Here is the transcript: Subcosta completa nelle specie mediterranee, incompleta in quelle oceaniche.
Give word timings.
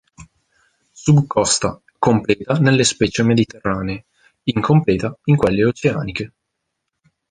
Subcosta 1.03 1.79
completa 1.99 2.55
nelle 2.55 2.83
specie 2.83 3.21
mediterranee, 3.21 4.05
incompleta 4.45 5.15
in 5.25 5.35
quelle 5.37 5.63
oceaniche. 5.63 6.33